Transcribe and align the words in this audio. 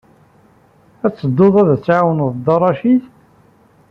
I 1.05 1.07
tedduḍ 1.17 1.55
ad 1.61 1.69
tɛawneḍ 1.85 2.29
Dda 2.33 2.55
Racid? 2.61 3.03